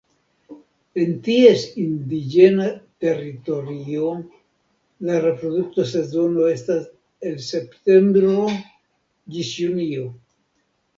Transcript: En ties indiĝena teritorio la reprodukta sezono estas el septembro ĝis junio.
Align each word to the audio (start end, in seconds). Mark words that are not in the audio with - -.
En 1.01 1.11
ties 1.27 1.65
indiĝena 1.83 2.69
teritorio 3.05 4.09
la 5.11 5.21
reprodukta 5.29 5.87
sezono 5.95 6.51
estas 6.57 6.91
el 7.33 7.41
septembro 7.53 8.37
ĝis 9.37 9.57
junio. 9.65 10.13